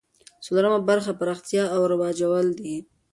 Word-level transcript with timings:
څلورمه 0.45 0.79
برخه 0.89 1.11
پراختیا 1.19 1.63
او 1.75 1.81
رواجول 1.91 2.47
دي. 2.63 2.75